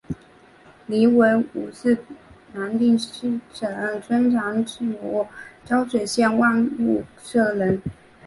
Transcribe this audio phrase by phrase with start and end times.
[0.87, 1.95] 黎文敔是
[2.53, 5.27] 南定省春长府
[5.63, 7.79] 胶水县万禄社人。